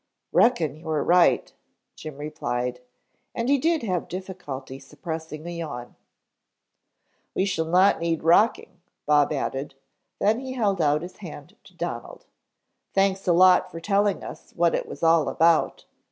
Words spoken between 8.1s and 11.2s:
rocking," Bob added, then he held out his